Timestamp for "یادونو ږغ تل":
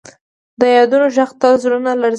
0.77-1.53